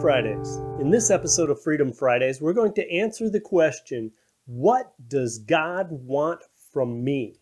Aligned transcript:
Fridays. 0.00 0.56
In 0.78 0.90
this 0.90 1.10
episode 1.10 1.48
of 1.48 1.62
Freedom 1.62 1.90
Fridays, 1.90 2.40
we're 2.40 2.52
going 2.52 2.74
to 2.74 2.92
answer 2.92 3.30
the 3.30 3.40
question 3.40 4.12
What 4.44 4.92
does 5.08 5.38
God 5.38 5.88
want 5.90 6.42
from 6.72 7.02
me? 7.02 7.40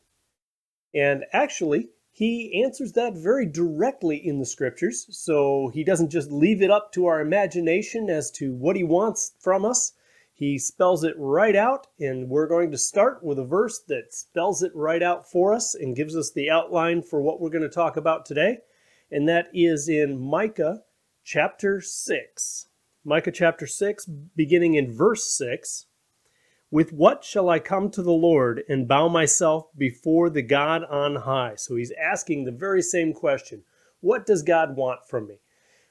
And 0.95 1.25
actually, 1.33 1.89
he 2.13 2.63
answers 2.63 2.93
that 2.93 3.15
very 3.15 3.45
directly 3.45 4.17
in 4.17 4.39
the 4.39 4.47
scriptures. 4.47 5.07
So 5.11 5.71
he 5.75 5.83
doesn't 5.83 6.11
just 6.11 6.31
leave 6.31 6.63
it 6.63 6.71
up 6.71 6.93
to 6.93 7.07
our 7.07 7.21
imagination 7.21 8.09
as 8.09 8.31
to 8.33 8.55
what 8.55 8.77
he 8.77 8.85
wants 8.85 9.33
from 9.41 9.65
us. 9.65 9.93
He 10.33 10.59
spells 10.59 11.03
it 11.03 11.15
right 11.19 11.57
out, 11.57 11.89
and 11.99 12.29
we're 12.29 12.47
going 12.47 12.71
to 12.71 12.79
start 12.79 13.25
with 13.25 13.39
a 13.39 13.45
verse 13.45 13.81
that 13.89 14.15
spells 14.15 14.63
it 14.63 14.73
right 14.77 15.03
out 15.03 15.29
for 15.29 15.53
us 15.53 15.75
and 15.75 15.97
gives 15.97 16.17
us 16.17 16.31
the 16.31 16.51
outline 16.51 17.03
for 17.03 17.21
what 17.21 17.41
we're 17.41 17.51
going 17.51 17.63
to 17.63 17.69
talk 17.69 17.97
about 17.97 18.27
today. 18.27 18.59
And 19.11 19.29
that 19.29 19.49
is 19.53 19.89
in 19.89 20.21
Micah 20.21 20.83
chapter 21.25 21.81
6. 21.81 22.67
Micah 23.03 23.33
chapter 23.33 23.67
6, 23.67 24.07
beginning 24.37 24.75
in 24.75 24.95
verse 24.95 25.27
6. 25.37 25.87
With 26.71 26.93
what 26.93 27.25
shall 27.25 27.49
I 27.49 27.61
come 27.61 27.91
to 27.91 28.03
the 28.03 28.13
Lord 28.13 28.63
and 28.69 28.87
bow 28.87 29.09
myself 29.09 29.69
before 29.77 30.29
the 30.29 30.43
God 30.43 30.85
on 30.85 31.17
high? 31.17 31.55
So 31.57 31.77
he's 31.77 31.93
asking 31.93 32.45
the 32.45 32.53
very 32.53 32.83
same 32.83 33.13
question 33.13 33.65
What 34.01 34.27
does 34.27 34.43
God 34.43 34.77
want 34.77 35.01
from 35.09 35.27
me? 35.29 35.41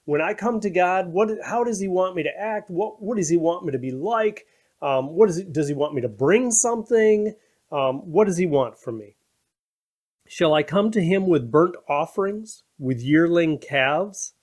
When 0.06 0.22
I 0.22 0.34
come 0.34 0.60
to 0.60 0.70
God, 0.70 1.08
what, 1.08 1.30
how 1.44 1.64
does 1.64 1.80
he 1.80 1.88
want 1.88 2.16
me 2.16 2.24
to 2.24 2.38
act? 2.38 2.70
What, 2.70 3.02
what 3.02 3.18
does 3.18 3.30
he 3.30 3.38
want 3.38 3.66
me 3.66 3.72
to 3.72 3.80
be 3.80 3.92
like? 3.92 4.46
Um, 4.82 5.16
what 5.16 5.30
is 5.30 5.38
it, 5.38 5.54
does 5.54 5.68
he 5.68 5.74
want 5.74 5.96
me 5.96 6.02
to 6.02 6.10
bring 6.10 6.52
something? 6.52 7.34
Um, 7.72 8.00
what 8.12 8.26
does 8.26 8.38
he 8.38 8.46
want 8.46 8.78
from 8.78 8.98
me? 8.98 9.16
Shall 10.28 10.54
I 10.54 10.64
come 10.64 10.92
to 10.92 11.02
him 11.02 11.26
with 11.26 11.50
burnt 11.50 11.76
offerings, 11.88 12.64
with 12.78 13.02
yearling 13.02 13.58
calves? 13.58 14.34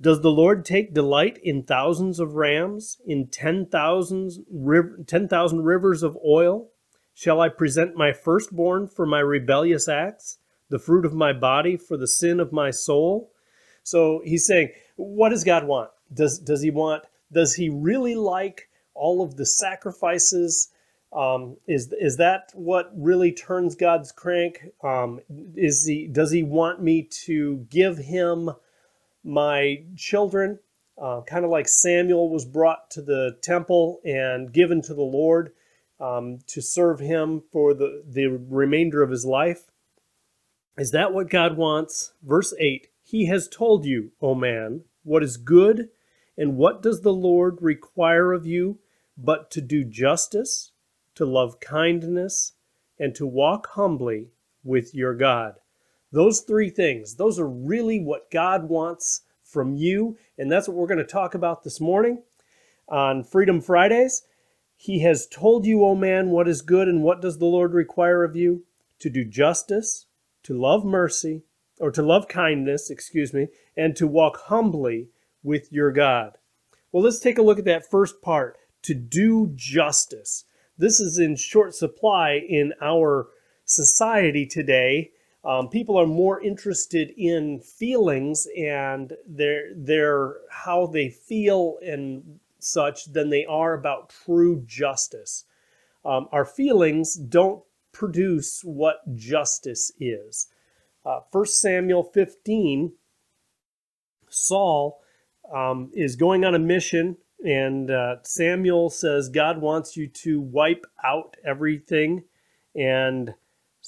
Does 0.00 0.20
the 0.20 0.30
Lord 0.30 0.64
take 0.64 0.92
delight 0.92 1.38
in 1.42 1.62
thousands 1.62 2.20
of 2.20 2.34
rams, 2.34 2.98
in 3.06 3.28
10,000 3.28 5.06
10, 5.06 5.28
rivers 5.62 6.02
of 6.02 6.18
oil? 6.24 6.68
Shall 7.14 7.40
I 7.40 7.48
present 7.48 7.96
my 7.96 8.12
firstborn 8.12 8.88
for 8.88 9.06
my 9.06 9.20
rebellious 9.20 9.88
acts, 9.88 10.38
the 10.68 10.78
fruit 10.78 11.06
of 11.06 11.14
my 11.14 11.32
body 11.32 11.78
for 11.78 11.96
the 11.96 12.06
sin 12.06 12.40
of 12.40 12.52
my 12.52 12.70
soul? 12.70 13.32
So 13.82 14.20
he's 14.24 14.46
saying, 14.46 14.72
what 14.96 15.30
does 15.30 15.44
God 15.44 15.64
want? 15.64 15.90
Does, 16.12 16.38
does 16.38 16.60
he 16.60 16.70
want, 16.70 17.04
does 17.32 17.54
he 17.54 17.70
really 17.70 18.16
like 18.16 18.68
all 18.92 19.22
of 19.22 19.36
the 19.36 19.46
sacrifices? 19.46 20.68
Um, 21.10 21.56
is 21.66 21.94
is 21.98 22.18
that 22.18 22.50
what 22.54 22.90
really 22.94 23.32
turns 23.32 23.74
God's 23.74 24.12
crank? 24.12 24.58
Um, 24.82 25.20
is 25.54 25.86
he 25.86 26.08
does 26.08 26.30
he 26.30 26.42
want 26.42 26.82
me 26.82 27.08
to 27.24 27.66
give 27.70 27.96
him 27.96 28.50
my 29.26 29.82
children, 29.96 30.58
uh, 30.96 31.20
kind 31.22 31.44
of 31.44 31.50
like 31.50 31.68
Samuel 31.68 32.30
was 32.30 32.44
brought 32.44 32.90
to 32.92 33.02
the 33.02 33.36
temple 33.42 34.00
and 34.04 34.52
given 34.52 34.80
to 34.82 34.94
the 34.94 35.02
Lord 35.02 35.52
um, 36.00 36.38
to 36.46 36.62
serve 36.62 37.00
him 37.00 37.42
for 37.52 37.74
the, 37.74 38.02
the 38.06 38.26
remainder 38.26 39.02
of 39.02 39.10
his 39.10 39.24
life. 39.24 39.64
Is 40.78 40.92
that 40.92 41.12
what 41.12 41.30
God 41.30 41.56
wants? 41.56 42.12
Verse 42.22 42.54
8 42.58 42.88
He 43.02 43.26
has 43.26 43.48
told 43.48 43.84
you, 43.84 44.12
O 44.22 44.34
man, 44.34 44.82
what 45.02 45.22
is 45.22 45.36
good, 45.36 45.88
and 46.38 46.56
what 46.56 46.82
does 46.82 47.00
the 47.00 47.12
Lord 47.12 47.58
require 47.60 48.32
of 48.32 48.46
you 48.46 48.78
but 49.18 49.50
to 49.50 49.60
do 49.60 49.82
justice, 49.84 50.72
to 51.14 51.24
love 51.24 51.58
kindness, 51.60 52.52
and 52.98 53.14
to 53.14 53.26
walk 53.26 53.68
humbly 53.68 54.28
with 54.62 54.94
your 54.94 55.14
God. 55.14 55.56
Those 56.12 56.40
three 56.40 56.70
things, 56.70 57.16
those 57.16 57.38
are 57.38 57.48
really 57.48 58.00
what 58.00 58.30
God 58.30 58.68
wants 58.68 59.22
from 59.42 59.74
you. 59.74 60.16
And 60.38 60.50
that's 60.50 60.68
what 60.68 60.76
we're 60.76 60.86
going 60.86 60.98
to 60.98 61.04
talk 61.04 61.34
about 61.34 61.64
this 61.64 61.80
morning 61.80 62.22
on 62.88 63.24
Freedom 63.24 63.60
Fridays. 63.60 64.22
He 64.76 65.00
has 65.00 65.26
told 65.26 65.64
you, 65.64 65.84
O 65.84 65.94
man, 65.94 66.30
what 66.30 66.48
is 66.48 66.62
good 66.62 66.88
and 66.88 67.02
what 67.02 67.22
does 67.22 67.38
the 67.38 67.46
Lord 67.46 67.72
require 67.72 68.22
of 68.22 68.36
you? 68.36 68.64
To 69.00 69.10
do 69.10 69.24
justice, 69.24 70.06
to 70.42 70.54
love 70.54 70.84
mercy, 70.84 71.42
or 71.80 71.90
to 71.90 72.02
love 72.02 72.28
kindness, 72.28 72.90
excuse 72.90 73.32
me, 73.32 73.48
and 73.76 73.96
to 73.96 74.06
walk 74.06 74.38
humbly 74.46 75.08
with 75.42 75.72
your 75.72 75.92
God. 75.92 76.38
Well, 76.92 77.02
let's 77.02 77.18
take 77.18 77.38
a 77.38 77.42
look 77.42 77.58
at 77.58 77.64
that 77.66 77.90
first 77.90 78.22
part 78.22 78.56
to 78.82 78.94
do 78.94 79.52
justice. 79.54 80.44
This 80.78 81.00
is 81.00 81.18
in 81.18 81.36
short 81.36 81.74
supply 81.74 82.40
in 82.48 82.72
our 82.80 83.28
society 83.64 84.46
today 84.46 85.10
um, 85.46 85.68
people 85.68 85.96
are 85.96 86.06
more 86.06 86.42
interested 86.42 87.12
in 87.16 87.60
feelings 87.60 88.48
and 88.58 89.12
their 89.28 89.72
their 89.76 90.38
how 90.50 90.86
they 90.86 91.08
feel 91.08 91.78
and 91.80 92.40
such 92.58 93.04
than 93.12 93.30
they 93.30 93.46
are 93.46 93.74
about 93.74 94.12
true 94.24 94.64
justice. 94.66 95.44
Um, 96.04 96.28
our 96.32 96.44
feelings 96.44 97.14
don't 97.14 97.62
produce 97.92 98.62
what 98.64 99.14
justice 99.14 99.92
is. 100.00 100.48
Uh, 101.04 101.20
1 101.30 101.46
Samuel 101.46 102.02
15, 102.02 102.92
Saul 104.28 105.00
um, 105.54 105.90
is 105.94 106.16
going 106.16 106.44
on 106.44 106.56
a 106.56 106.58
mission, 106.58 107.18
and 107.44 107.88
uh, 107.88 108.16
Samuel 108.24 108.90
says 108.90 109.28
God 109.28 109.60
wants 109.60 109.96
you 109.96 110.08
to 110.08 110.40
wipe 110.40 110.84
out 111.04 111.36
everything. 111.44 112.24
And 112.74 113.34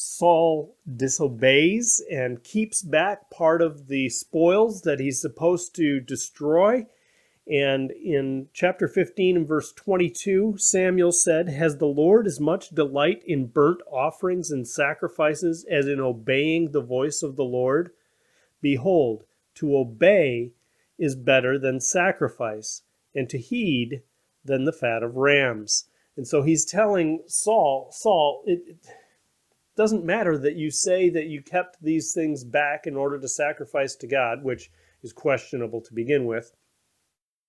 Saul 0.01 0.77
disobeys 0.97 2.01
and 2.09 2.45
keeps 2.45 2.83
back 2.83 3.31
part 3.31 3.61
of 3.61 3.89
the 3.89 4.09
spoils 4.09 4.83
that 4.83 5.01
he's 5.01 5.21
supposed 5.21 5.75
to 5.75 5.99
destroy. 5.99 6.87
And 7.51 7.91
in 7.91 8.47
chapter 8.53 8.87
15 8.87 9.39
and 9.39 9.49
verse 9.49 9.73
22, 9.73 10.55
Samuel 10.57 11.11
said, 11.11 11.49
Has 11.49 11.79
the 11.79 11.87
Lord 11.87 12.29
as 12.29 12.39
much 12.39 12.69
delight 12.69 13.25
in 13.27 13.49
burnt 13.49 13.81
offerings 13.91 14.53
and 14.53 14.69
sacrifices 14.69 15.67
as 15.69 15.89
in 15.89 15.99
obeying 15.99 16.71
the 16.71 16.81
voice 16.81 17.25
of 17.25 17.35
the 17.35 17.43
Lord? 17.43 17.91
Behold, 18.61 19.25
to 19.57 19.77
obey 19.77 20.53
is 20.97 21.17
better 21.17 21.59
than 21.59 21.81
sacrifice, 21.81 22.83
and 23.17 23.29
to 23.31 23.39
heed 23.39 24.03
than 24.45 24.65
the 24.65 24.73
fat 24.73 25.03
of 25.03 25.17
rams. 25.17 25.89
And 26.17 26.27
so 26.27 26.43
he's 26.43 26.65
telling 26.65 27.25
Saul, 27.27 27.89
Saul, 27.91 28.45
it, 28.47 28.63
it 28.65 28.77
doesn't 29.79 30.05
matter 30.05 30.37
that 30.37 30.57
you 30.57 30.73
say 30.73 31.09
that 31.09 31.29
you 31.29 31.41
kept 31.41 31.81
these 31.81 32.13
things 32.13 32.43
back 32.43 32.89
in 32.89 32.97
order 32.97 33.17
to 33.17 33.29
sacrifice 33.29 33.95
to 33.95 34.09
God, 34.09 34.43
which 34.43 34.73
is 35.05 35.13
questionable 35.13 35.81
to 35.83 35.95
begin 35.95 36.27
with. 36.27 36.53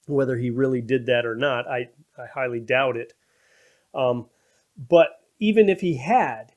Whether 0.05 0.37
he 0.37 0.51
really 0.51 0.79
did 0.79 1.07
that 1.07 1.25
or 1.25 1.35
not, 1.35 1.67
I, 1.67 1.89
I 2.19 2.27
highly 2.31 2.59
doubt 2.59 2.97
it. 2.97 3.13
Um, 3.95 4.27
but 4.77 5.09
even 5.39 5.69
if 5.69 5.81
he 5.81 5.97
had, 5.97 6.53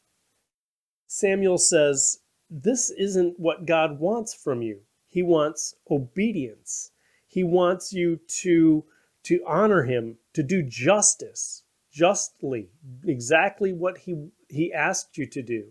Samuel 1.07 1.57
says, 1.57 2.19
This 2.51 2.91
isn't 2.91 3.41
what 3.41 3.65
God 3.65 3.99
wants 3.99 4.35
from 4.35 4.61
you. 4.61 4.81
He 5.09 5.23
wants 5.23 5.75
obedience. 5.91 6.91
He 7.27 7.45
wants 7.45 7.95
you 7.95 8.21
to, 8.43 8.85
to 9.23 9.41
honor 9.47 9.85
him, 9.85 10.19
to 10.35 10.43
do 10.43 10.63
justice, 10.63 11.62
justly, 11.93 12.71
exactly 13.05 13.73
what 13.73 13.99
he 13.99 14.31
he 14.49 14.73
asked 14.73 15.17
you 15.17 15.27
to 15.27 15.43
do. 15.43 15.67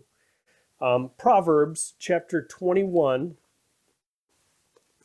Um, 0.80 1.10
Proverbs 1.18 1.94
chapter 1.98 2.42
21 2.42 3.36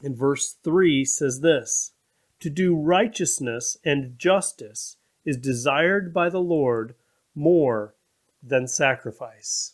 and 0.03 0.17
verse 0.17 0.55
3 0.63 1.03
says 1.05 1.41
this 1.41 1.93
To 2.39 2.49
do 2.49 2.75
righteousness 2.75 3.77
and 3.83 4.17
justice 4.17 4.97
is 5.25 5.37
desired 5.37 6.13
by 6.13 6.29
the 6.29 6.39
Lord 6.39 6.95
more 7.35 7.95
than 8.41 8.67
sacrifice. 8.67 9.73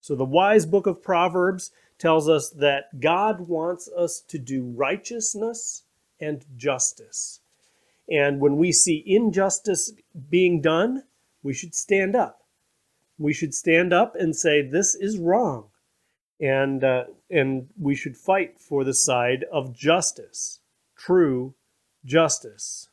So 0.00 0.16
the 0.16 0.24
wise 0.24 0.66
book 0.66 0.86
of 0.86 1.02
Proverbs 1.02 1.70
tells 1.98 2.28
us 2.28 2.50
that 2.50 3.00
God 3.00 3.42
wants 3.42 3.88
us 3.96 4.20
to 4.28 4.38
do 4.38 4.64
righteousness 4.64 5.84
and 6.18 6.44
justice. 6.56 7.41
And 8.12 8.40
when 8.40 8.58
we 8.58 8.72
see 8.72 9.02
injustice 9.06 9.92
being 10.28 10.60
done, 10.60 11.04
we 11.42 11.54
should 11.54 11.74
stand 11.74 12.14
up 12.14 12.42
we 13.22 13.32
should 13.32 13.54
stand 13.54 13.92
up 13.92 14.14
and 14.16 14.34
say 14.34 14.62
this 14.62 14.94
is 14.94 15.18
wrong, 15.18 15.68
and 16.40 16.82
uh, 16.82 17.04
and 17.30 17.68
we 17.78 17.94
should 17.94 18.16
fight 18.16 18.58
for 18.60 18.84
the 18.84 18.94
side 18.94 19.44
of 19.52 19.72
justice, 19.72 20.60
true 20.96 21.54
justice. 22.04 22.88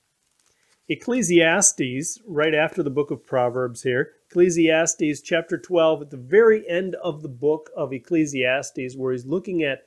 Ecclesiastes, 0.88 2.20
right 2.26 2.56
after 2.56 2.82
the 2.82 2.90
book 2.90 3.12
of 3.12 3.26
Proverbs 3.26 3.84
here, 3.84 4.14
Ecclesiastes 4.30 5.22
chapter 5.22 5.56
12, 5.58 6.04
at 6.04 6.10
the 6.10 6.18
very 6.18 6.68
end 6.68 6.96
of 7.04 7.22
the 7.22 7.30
book 7.30 7.70
of 7.76 7.94
Ecclesiastes, 7.94 8.96
where 8.96 9.12
he's 9.12 9.26
looking 9.26 9.62
at 9.62 9.84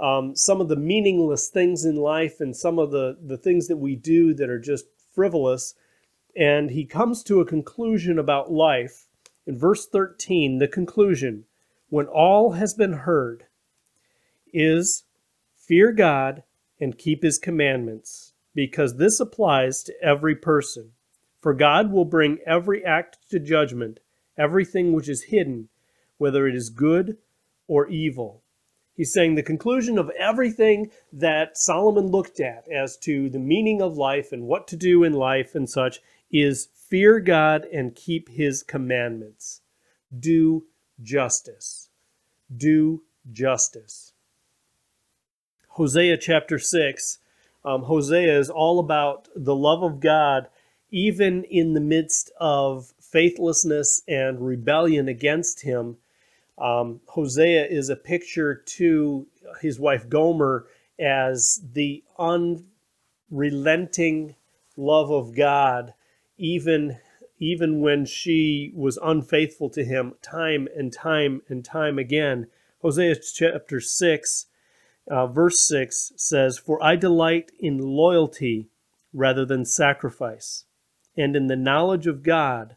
um, 0.00 0.34
some 0.34 0.60
of 0.60 0.68
the 0.68 0.76
meaningless 0.76 1.48
things 1.48 1.84
in 1.84 1.96
life 1.96 2.40
and 2.40 2.56
some 2.56 2.78
of 2.78 2.90
the, 2.90 3.16
the 3.24 3.38
things 3.38 3.68
that 3.68 3.76
we 3.76 3.96
do 3.96 4.34
that 4.34 4.50
are 4.50 4.58
just 4.58 4.86
frivolous. 5.12 5.74
And 6.36 6.70
he 6.70 6.84
comes 6.84 7.22
to 7.24 7.40
a 7.40 7.46
conclusion 7.46 8.18
about 8.18 8.50
life 8.50 9.06
in 9.46 9.58
verse 9.58 9.86
13, 9.86 10.58
the 10.58 10.68
conclusion, 10.68 11.44
when 11.90 12.06
all 12.06 12.52
has 12.52 12.72
been 12.74 12.92
heard, 12.92 13.44
is 14.52 15.04
fear 15.54 15.92
God 15.92 16.44
and 16.80 16.96
keep 16.96 17.22
his 17.22 17.38
commandments, 17.38 18.32
because 18.54 18.96
this 18.96 19.20
applies 19.20 19.82
to 19.84 20.02
every 20.02 20.34
person. 20.34 20.92
For 21.40 21.52
God 21.52 21.92
will 21.92 22.06
bring 22.06 22.38
every 22.46 22.82
act 22.84 23.18
to 23.30 23.38
judgment, 23.38 24.00
everything 24.38 24.92
which 24.92 25.08
is 25.08 25.24
hidden, 25.24 25.68
whether 26.16 26.46
it 26.46 26.54
is 26.54 26.70
good 26.70 27.18
or 27.66 27.86
evil. 27.88 28.43
He's 28.94 29.12
saying 29.12 29.34
the 29.34 29.42
conclusion 29.42 29.98
of 29.98 30.10
everything 30.10 30.90
that 31.12 31.58
Solomon 31.58 32.06
looked 32.06 32.38
at 32.38 32.68
as 32.70 32.96
to 32.98 33.28
the 33.28 33.40
meaning 33.40 33.82
of 33.82 33.96
life 33.96 34.30
and 34.30 34.44
what 34.44 34.68
to 34.68 34.76
do 34.76 35.02
in 35.02 35.12
life 35.12 35.54
and 35.54 35.68
such 35.68 36.00
is 36.30 36.68
fear 36.72 37.18
God 37.18 37.64
and 37.72 37.94
keep 37.94 38.28
his 38.28 38.62
commandments. 38.62 39.62
Do 40.16 40.66
justice. 41.02 41.88
Do 42.56 43.02
justice. 43.32 44.12
Hosea 45.70 46.16
chapter 46.18 46.58
6. 46.58 47.18
Um, 47.64 47.82
Hosea 47.84 48.38
is 48.38 48.48
all 48.48 48.78
about 48.78 49.28
the 49.34 49.56
love 49.56 49.82
of 49.82 49.98
God, 49.98 50.46
even 50.90 51.42
in 51.44 51.72
the 51.72 51.80
midst 51.80 52.30
of 52.38 52.92
faithlessness 53.00 54.02
and 54.06 54.46
rebellion 54.46 55.08
against 55.08 55.62
him. 55.62 55.96
Um, 56.58 57.00
Hosea 57.06 57.66
is 57.66 57.88
a 57.88 57.96
picture 57.96 58.54
to 58.54 59.26
his 59.60 59.80
wife 59.80 60.08
Gomer 60.08 60.66
as 60.98 61.60
the 61.72 62.04
unrelenting 63.30 64.36
love 64.76 65.10
of 65.10 65.34
God, 65.34 65.94
even 66.38 66.98
even 67.40 67.80
when 67.80 68.04
she 68.04 68.72
was 68.74 68.98
unfaithful 69.02 69.68
to 69.68 69.84
him 69.84 70.14
time 70.22 70.68
and 70.76 70.92
time 70.92 71.42
and 71.48 71.64
time 71.64 71.98
again. 71.98 72.46
Hosea 72.80 73.16
chapter 73.16 73.80
6, 73.80 74.46
uh, 75.10 75.26
verse 75.26 75.60
6 75.66 76.12
says, 76.16 76.58
For 76.58 76.82
I 76.82 76.96
delight 76.96 77.50
in 77.58 77.78
loyalty 77.78 78.68
rather 79.12 79.44
than 79.44 79.64
sacrifice, 79.64 80.64
and 81.16 81.34
in 81.34 81.48
the 81.48 81.56
knowledge 81.56 82.06
of 82.06 82.22
God 82.22 82.76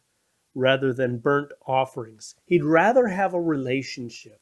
rather 0.58 0.92
than 0.92 1.20
burnt 1.20 1.52
offerings. 1.68 2.36
He'd 2.46 2.64
rather 2.64 3.08
have 3.08 3.34
a 3.34 3.42
relationship 3.42 4.42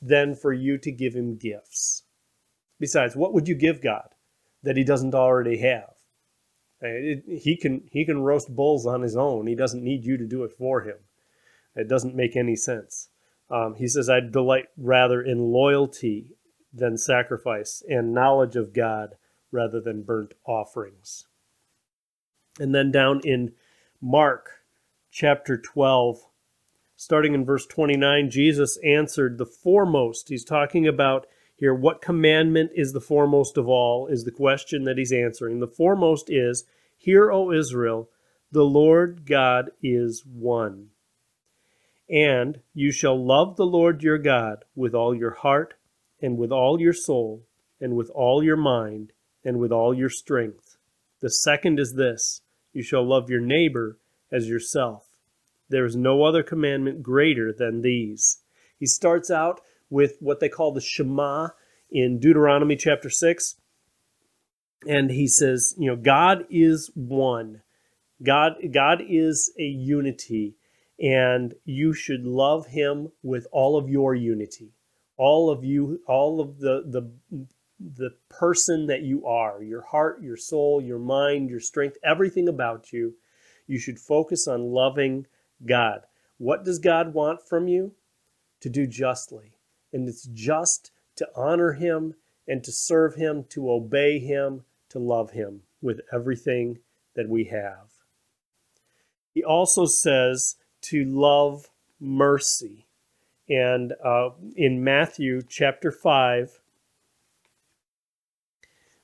than 0.00 0.34
for 0.34 0.52
you 0.52 0.78
to 0.78 0.92
give 0.92 1.14
him 1.14 1.36
gifts. 1.36 2.04
Besides, 2.78 3.16
what 3.16 3.34
would 3.34 3.48
you 3.48 3.56
give 3.56 3.82
God 3.82 4.08
that 4.62 4.76
he 4.76 4.84
doesn't 4.84 5.14
already 5.14 5.58
have? 5.58 5.94
It, 6.80 7.24
he 7.26 7.56
can 7.56 7.88
he 7.90 8.04
can 8.04 8.20
roast 8.20 8.54
bulls 8.54 8.86
on 8.86 9.02
his 9.02 9.16
own. 9.16 9.46
He 9.46 9.54
doesn't 9.54 9.82
need 9.82 10.04
you 10.04 10.16
to 10.16 10.26
do 10.26 10.44
it 10.44 10.52
for 10.52 10.82
him. 10.82 10.98
It 11.74 11.88
doesn't 11.88 12.14
make 12.14 12.36
any 12.36 12.54
sense. 12.54 13.08
Um, 13.50 13.74
he 13.76 13.88
says, 13.88 14.08
"I 14.08 14.20
delight 14.20 14.66
rather 14.76 15.22
in 15.22 15.50
loyalty 15.50 16.36
than 16.72 16.98
sacrifice, 16.98 17.82
and 17.88 18.12
knowledge 18.12 18.56
of 18.56 18.74
God 18.74 19.16
rather 19.50 19.80
than 19.80 20.02
burnt 20.02 20.34
offerings." 20.46 21.26
And 22.60 22.74
then 22.74 22.92
down 22.92 23.20
in 23.24 23.54
Mark 24.00 24.50
chapter 25.16 25.56
12, 25.56 26.18
starting 26.94 27.32
in 27.32 27.42
verse 27.42 27.64
29, 27.64 28.28
Jesus 28.28 28.78
answered 28.84 29.38
the 29.38 29.46
foremost. 29.46 30.28
He's 30.28 30.44
talking 30.44 30.86
about 30.86 31.26
here 31.54 31.74
what 31.74 32.02
commandment 32.02 32.72
is 32.74 32.92
the 32.92 33.00
foremost 33.00 33.56
of 33.56 33.66
all, 33.66 34.08
is 34.08 34.24
the 34.24 34.30
question 34.30 34.84
that 34.84 34.98
he's 34.98 35.14
answering. 35.14 35.60
The 35.60 35.66
foremost 35.66 36.28
is, 36.28 36.64
Hear, 36.98 37.32
O 37.32 37.50
Israel, 37.50 38.10
the 38.52 38.66
Lord 38.66 39.24
God 39.24 39.70
is 39.82 40.22
one. 40.26 40.88
And 42.10 42.60
you 42.74 42.92
shall 42.92 43.16
love 43.16 43.56
the 43.56 43.64
Lord 43.64 44.02
your 44.02 44.18
God 44.18 44.66
with 44.74 44.94
all 44.94 45.14
your 45.14 45.32
heart, 45.32 45.72
and 46.20 46.36
with 46.36 46.52
all 46.52 46.78
your 46.78 46.92
soul, 46.92 47.46
and 47.80 47.96
with 47.96 48.10
all 48.10 48.44
your 48.44 48.58
mind, 48.58 49.12
and 49.42 49.58
with 49.58 49.72
all 49.72 49.94
your 49.94 50.10
strength. 50.10 50.76
The 51.20 51.30
second 51.30 51.80
is 51.80 51.94
this 51.94 52.42
you 52.74 52.82
shall 52.82 53.02
love 53.02 53.30
your 53.30 53.40
neighbor 53.40 53.98
as 54.30 54.48
yourself. 54.48 55.05
There 55.68 55.84
is 55.84 55.96
no 55.96 56.24
other 56.24 56.42
commandment 56.42 57.02
greater 57.02 57.52
than 57.52 57.82
these. 57.82 58.42
He 58.78 58.86
starts 58.86 59.30
out 59.30 59.60
with 59.90 60.16
what 60.20 60.40
they 60.40 60.48
call 60.48 60.72
the 60.72 60.80
Shema 60.80 61.48
in 61.90 62.18
Deuteronomy 62.18 62.76
chapter 62.76 63.10
6. 63.10 63.56
And 64.86 65.10
he 65.10 65.26
says, 65.26 65.74
you 65.78 65.88
know, 65.88 65.96
God 65.96 66.44
is 66.50 66.90
one. 66.94 67.62
God 68.22 68.54
God 68.72 69.02
is 69.06 69.52
a 69.58 69.64
unity 69.64 70.56
and 70.98 71.54
you 71.64 71.92
should 71.92 72.24
love 72.24 72.68
him 72.68 73.12
with 73.22 73.46
all 73.52 73.76
of 73.76 73.88
your 73.88 74.14
unity. 74.14 74.72
All 75.18 75.50
of 75.50 75.64
you 75.64 76.00
all 76.06 76.40
of 76.40 76.58
the 76.58 76.82
the 76.86 77.46
the 77.78 78.10
person 78.30 78.86
that 78.86 79.02
you 79.02 79.26
are, 79.26 79.62
your 79.62 79.82
heart, 79.82 80.22
your 80.22 80.36
soul, 80.36 80.80
your 80.80 80.98
mind, 80.98 81.50
your 81.50 81.60
strength, 81.60 81.98
everything 82.02 82.48
about 82.48 82.92
you. 82.92 83.14
You 83.66 83.78
should 83.78 83.98
focus 83.98 84.48
on 84.48 84.72
loving 84.72 85.26
God. 85.64 86.02
What 86.38 86.64
does 86.64 86.78
God 86.78 87.14
want 87.14 87.46
from 87.46 87.68
you? 87.68 87.92
To 88.60 88.68
do 88.68 88.86
justly. 88.86 89.52
And 89.92 90.08
it's 90.08 90.26
just 90.32 90.90
to 91.16 91.28
honor 91.34 91.72
Him 91.72 92.14
and 92.46 92.62
to 92.64 92.72
serve 92.72 93.14
Him, 93.14 93.44
to 93.50 93.70
obey 93.70 94.18
Him, 94.18 94.64
to 94.90 94.98
love 94.98 95.30
Him 95.30 95.62
with 95.80 96.00
everything 96.12 96.78
that 97.14 97.28
we 97.28 97.44
have. 97.44 97.90
He 99.32 99.42
also 99.44 99.86
says 99.86 100.56
to 100.82 101.04
love 101.04 101.70
mercy. 102.00 102.86
And 103.48 103.94
uh, 104.04 104.30
in 104.56 104.82
Matthew 104.82 105.42
chapter 105.42 105.92
5, 105.92 106.60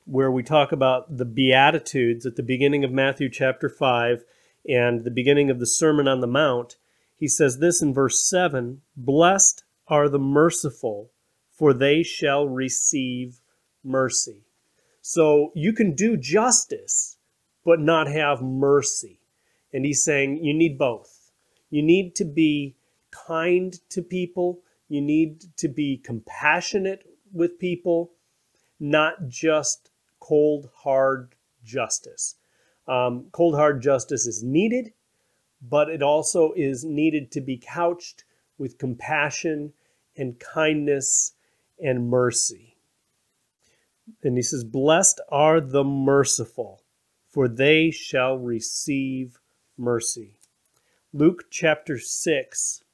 where 0.05 0.31
we 0.31 0.43
talk 0.43 0.73
about 0.73 1.17
the 1.17 1.25
Beatitudes 1.25 2.27
at 2.27 2.37
the 2.37 2.43
beginning 2.43 2.85
of 2.85 2.91
Matthew 2.91 3.29
chapter 3.29 3.69
5, 3.69 4.25
and 4.69 5.05
the 5.05 5.11
beginning 5.11 5.51
of 5.51 5.59
the 5.59 5.67
Sermon 5.67 6.07
on 6.07 6.21
the 6.21 6.27
Mount, 6.27 6.77
he 7.17 7.29
says 7.29 7.59
this 7.59 7.83
in 7.83 7.95
verse 7.95 8.29
7 8.29 8.83
Blessed 8.97 9.65
are 9.89 10.09
the 10.09 10.19
merciful, 10.19 11.11
for 11.51 11.73
they 11.73 12.03
shall 12.03 12.49
receive 12.49 13.41
mercy. 13.85 14.45
So 15.01 15.51
you 15.55 15.73
can 15.73 15.95
do 15.95 16.17
justice, 16.17 17.19
but 17.65 17.81
not 17.81 18.07
have 18.07 18.43
mercy. 18.43 19.21
And 19.73 19.85
he's 19.85 20.05
saying 20.05 20.45
you 20.45 20.55
need 20.55 20.79
both. 20.79 21.31
You 21.71 21.83
need 21.83 22.15
to 22.17 22.25
be 22.25 22.77
kind 23.11 23.79
to 23.91 24.03
people, 24.03 24.61
you 24.89 25.01
need 25.01 25.57
to 25.57 25.69
be 25.69 25.97
compassionate 25.97 27.07
with 27.33 27.59
people, 27.59 28.13
not 28.79 29.29
just 29.29 29.91
cold, 30.21 30.71
hard 30.75 31.35
justice. 31.65 32.37
Um, 32.93 33.29
cold 33.33 33.55
hard 33.55 33.81
justice 33.81 34.27
is 34.27 34.43
needed, 34.43 34.93
but 35.63 35.89
it 35.89 36.03
also 36.03 36.53
is 36.55 36.85
needed 36.85 37.33
to 37.33 37.41
be 37.41 37.57
couched 37.57 38.25
with 38.59 38.77
compassion 38.77 39.73
and 40.15 40.39
kindness 40.39 41.33
and 41.83 42.11
mercy. 42.11 42.77
And 44.23 44.37
he 44.37 44.43
says, 44.43 44.63
Blessed 44.63 45.23
are 45.31 45.59
the 45.59 45.85
merciful, 45.85 46.83
for 47.31 47.49
they 47.49 47.91
shall 47.91 48.37
receive 48.37 49.39
mercy. 49.79 50.37
Luke 51.15 51.45
chapter 51.51 51.99
6 51.99 52.85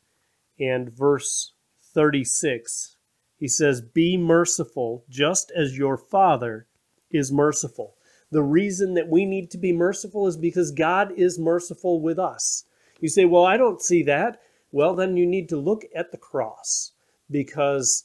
and 0.60 0.88
verse 0.92 1.54
36, 1.82 2.96
he 3.36 3.48
says, 3.48 3.80
Be 3.80 4.16
merciful 4.16 5.04
just 5.08 5.50
as 5.56 5.76
your 5.76 5.96
Father 5.96 6.68
is 7.10 7.32
merciful. 7.32 7.96
The 8.30 8.42
reason 8.42 8.92
that 8.92 9.08
we 9.08 9.24
need 9.24 9.50
to 9.52 9.58
be 9.58 9.72
merciful 9.72 10.26
is 10.26 10.36
because 10.36 10.70
God 10.70 11.12
is 11.12 11.38
merciful 11.38 12.02
with 12.02 12.18
us. 12.18 12.64
You 13.00 13.08
say, 13.08 13.24
Well, 13.24 13.46
I 13.46 13.56
don't 13.56 13.80
see 13.80 14.02
that. 14.02 14.42
Well, 14.70 14.94
then 14.94 15.16
you 15.16 15.24
need 15.24 15.48
to 15.48 15.56
look 15.56 15.86
at 15.94 16.10
the 16.12 16.18
cross 16.18 16.92
because 17.30 18.04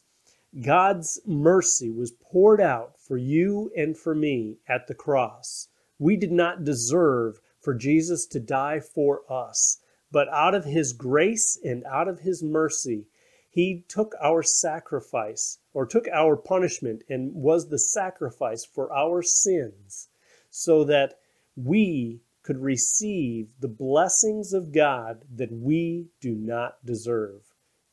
God's 0.62 1.20
mercy 1.26 1.90
was 1.90 2.12
poured 2.12 2.62
out 2.62 2.98
for 2.98 3.18
you 3.18 3.70
and 3.76 3.98
for 3.98 4.16
me 4.16 4.60
at 4.66 4.88
the 4.88 4.94
cross. 4.96 5.68
We 6.00 6.16
did 6.16 6.32
not 6.32 6.64
deserve 6.64 7.42
for 7.60 7.74
Jesus 7.74 8.26
to 8.28 8.40
die 8.40 8.80
for 8.80 9.30
us, 9.30 9.80
but 10.10 10.30
out 10.30 10.56
of 10.56 10.64
his 10.64 10.94
grace 10.94 11.60
and 11.62 11.84
out 11.84 12.08
of 12.08 12.22
his 12.22 12.42
mercy, 12.42 13.08
he 13.50 13.84
took 13.90 14.16
our 14.22 14.42
sacrifice 14.42 15.60
or 15.74 15.86
took 15.86 16.08
our 16.08 16.38
punishment 16.38 17.04
and 17.10 17.34
was 17.34 17.68
the 17.68 17.78
sacrifice 17.78 18.64
for 18.64 18.90
our 18.94 19.22
sins 19.22 20.08
so 20.56 20.84
that 20.84 21.16
we 21.56 22.22
could 22.44 22.60
receive 22.60 23.48
the 23.60 23.68
blessings 23.68 24.54
of 24.54 24.72
God 24.72 25.26
that 25.36 25.52
we 25.52 26.10
do 26.22 26.36
not 26.36 26.86
deserve. 26.86 27.42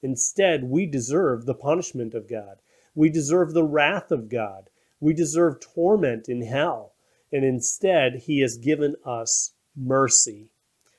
Instead, 0.03 0.65
we 0.65 0.85
deserve 0.85 1.47
the 1.47 1.55
punishment 1.55 2.13
of 2.13 2.29
God. 2.29 2.59
We 2.95 3.09
deserve 3.09 3.55
the 3.55 3.65
wrath 3.65 4.11
of 4.13 4.29
God. 4.29 4.69
We 5.01 5.15
deserve 5.15 5.61
torment 5.61 6.29
in 6.29 6.43
hell. 6.43 6.93
And 7.33 7.47
instead, 7.47 8.17
He 8.27 8.41
has 8.41 8.59
given 8.59 8.95
us 9.07 9.53
mercy. 9.75 10.51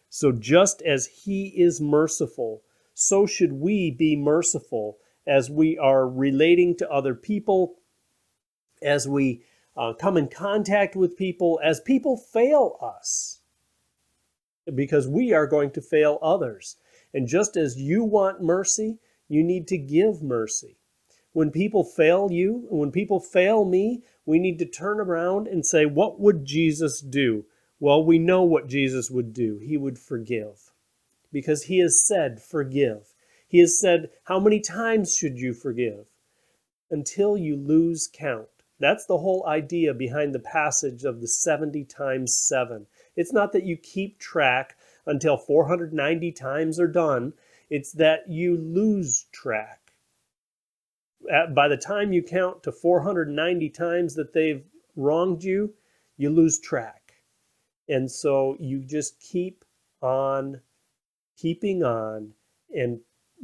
So, 0.09 0.31
just 0.31 0.81
as 0.81 1.05
He 1.05 1.49
is 1.49 1.79
merciful, 1.79 2.63
so 2.95 3.27
should 3.27 3.53
we 3.53 3.91
be 3.91 4.15
merciful 4.15 4.97
as 5.27 5.51
we 5.51 5.77
are 5.77 6.09
relating 6.09 6.75
to 6.77 6.89
other 6.89 7.13
people, 7.13 7.75
as 8.81 9.07
we 9.07 9.43
uh, 9.75 9.93
come 9.93 10.17
in 10.17 10.27
contact 10.27 10.95
with 10.95 11.17
people 11.17 11.59
as 11.63 11.79
people 11.79 12.17
fail 12.17 12.77
us 12.81 13.39
because 14.73 15.07
we 15.07 15.33
are 15.33 15.47
going 15.47 15.71
to 15.71 15.81
fail 15.81 16.19
others. 16.21 16.77
And 17.13 17.27
just 17.27 17.57
as 17.57 17.81
you 17.81 18.03
want 18.03 18.41
mercy, 18.41 18.99
you 19.27 19.43
need 19.43 19.67
to 19.69 19.77
give 19.77 20.21
mercy. 20.21 20.77
When 21.33 21.51
people 21.51 21.83
fail 21.83 22.29
you, 22.31 22.67
and 22.69 22.79
when 22.79 22.91
people 22.91 23.19
fail 23.19 23.63
me, 23.63 24.03
we 24.25 24.39
need 24.39 24.59
to 24.59 24.65
turn 24.65 24.99
around 24.99 25.47
and 25.47 25.65
say, 25.65 25.85
What 25.85 26.19
would 26.19 26.45
Jesus 26.45 26.99
do? 26.99 27.45
Well, 27.79 28.03
we 28.03 28.19
know 28.19 28.43
what 28.43 28.67
Jesus 28.67 29.09
would 29.09 29.33
do. 29.33 29.57
He 29.57 29.77
would 29.77 29.97
forgive 29.97 30.71
because 31.31 31.63
he 31.63 31.79
has 31.79 32.05
said, 32.05 32.41
Forgive. 32.41 33.15
He 33.47 33.59
has 33.59 33.79
said, 33.79 34.09
How 34.25 34.39
many 34.39 34.59
times 34.59 35.15
should 35.15 35.39
you 35.39 35.53
forgive? 35.53 36.07
Until 36.89 37.37
you 37.37 37.55
lose 37.55 38.09
count. 38.11 38.60
That's 38.81 39.05
the 39.05 39.19
whole 39.19 39.45
idea 39.47 39.93
behind 39.93 40.33
the 40.33 40.39
passage 40.39 41.03
of 41.03 41.21
the 41.21 41.27
70 41.27 41.85
times 41.85 42.35
7. 42.35 42.87
It's 43.15 43.31
not 43.31 43.51
that 43.53 43.63
you 43.63 43.77
keep 43.77 44.17
track 44.17 44.75
until 45.05 45.37
490 45.37 46.31
times 46.31 46.79
are 46.79 46.87
done, 46.87 47.33
it's 47.69 47.91
that 47.93 48.27
you 48.27 48.57
lose 48.57 49.27
track. 49.31 49.93
At, 51.31 51.53
by 51.53 51.67
the 51.67 51.77
time 51.77 52.11
you 52.11 52.23
count 52.23 52.63
to 52.63 52.71
490 52.71 53.69
times 53.69 54.15
that 54.15 54.33
they've 54.33 54.63
wronged 54.95 55.43
you, 55.43 55.75
you 56.17 56.31
lose 56.31 56.59
track. 56.59 57.13
And 57.87 58.09
so 58.09 58.57
you 58.59 58.79
just 58.79 59.19
keep 59.19 59.63
on 60.01 60.61
keeping 61.37 61.83
on 61.83 62.33
and 62.75 63.01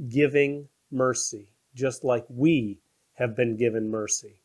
giving 0.10 0.70
mercy, 0.92 1.54
just 1.76 2.04
like 2.04 2.26
we 2.28 2.80
have 3.14 3.36
been 3.36 3.56
given 3.56 3.90
mercy. 3.90 4.42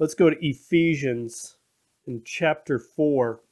Let's 0.00 0.14
go 0.14 0.30
to 0.30 0.46
Ephesians 0.46 1.56
in 2.06 2.22
chapter 2.24 2.78
4. 2.78 3.42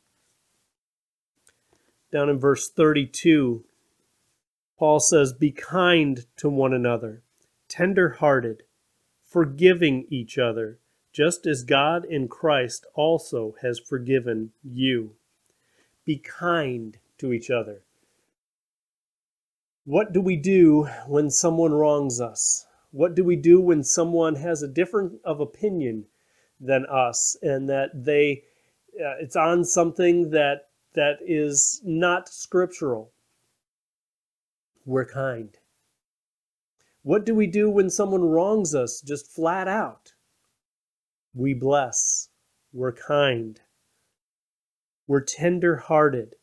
Down 2.11 2.31
in 2.31 2.39
verse 2.39 2.71
32, 2.71 3.65
Paul 4.79 4.99
says, 4.99 5.35
Be 5.35 5.51
kind 5.51 6.25
to 6.39 6.49
one 6.49 6.73
another, 6.73 7.21
tender 7.69 8.15
hearted, 8.21 8.63
forgiving 9.23 10.07
each 10.09 10.39
other, 10.39 10.79
just 11.13 11.47
as 11.47 11.65
God 11.65 12.07
in 12.07 12.29
Christ 12.29 12.87
also 12.95 13.55
has 13.61 13.79
forgiven 13.79 14.53
you. 14.65 15.17
Be 16.07 16.17
kind 16.17 16.97
to 17.19 17.35
each 17.35 17.51
other. 17.51 17.83
What 19.85 20.15
do 20.15 20.23
we 20.23 20.37
do 20.37 20.89
when 21.07 21.29
someone 21.29 21.75
wrongs 21.75 22.23
us? 22.23 22.65
What 22.91 23.15
do 23.15 23.23
we 23.23 23.37
do 23.37 23.61
when 23.61 23.85
someone 23.85 24.37
has 24.37 24.63
a 24.63 24.67
different 24.67 25.21
of 25.27 25.41
opinion 25.41 26.07
than 26.61 26.87
us 26.87 27.37
and 27.43 27.69
that 27.69 27.91
they 27.95 28.43
uh, 28.99 29.15
it's 29.21 29.37
on 29.37 29.65
something 29.65 30.31
that 30.31 30.69
that 30.95 31.19
is 31.25 31.81
not 31.85 32.29
scriptural? 32.29 33.13
We're 34.85 35.07
kind. 35.07 35.57
What 37.03 37.25
do 37.25 37.35
we 37.35 37.47
do 37.47 37.71
when 37.71 37.91
someone 37.91 38.23
wrongs 38.23 38.75
us 38.75 39.01
just 39.01 39.31
flat 39.31 39.69
out? 39.69 40.13
We 41.35 41.55
bless. 41.55 42.31
We're 42.73 42.93
kind. 42.93 43.61
We're 45.07 45.23
tender 45.23 45.77
hearted. 45.77 46.37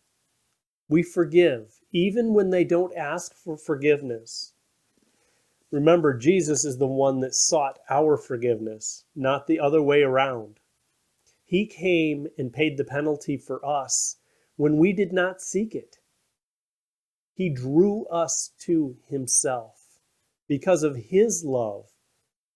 We 0.88 1.04
forgive, 1.04 1.82
even 1.92 2.34
when 2.34 2.50
they 2.50 2.64
don't 2.64 2.96
ask 2.96 3.36
for 3.36 3.58
forgiveness. 3.58 4.54
Remember, 5.72 6.14
Jesus 6.14 6.64
is 6.64 6.78
the 6.78 6.88
one 6.88 7.20
that 7.22 7.36
sought 7.36 7.80
our 7.90 8.18
forgiveness, 8.18 9.06
not 9.16 9.48
the 9.48 9.60
other 9.60 9.82
way 9.82 10.04
around. 10.04 10.60
He 11.44 11.66
came 11.66 12.28
and 12.38 12.54
paid 12.54 12.78
the 12.78 12.84
penalty 12.84 13.38
for 13.38 13.66
us 13.66 14.18
when 14.56 14.78
we 14.78 14.94
did 14.94 15.12
not 15.12 15.42
seek 15.42 15.76
it. 15.76 16.00
He 17.34 17.50
drew 17.50 18.06
us 18.06 18.52
to 18.60 18.98
Himself. 19.08 20.00
Because 20.48 20.84
of 20.84 20.96
His 20.96 21.44
love, 21.44 21.90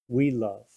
we 0.08 0.32
love. 0.32 0.68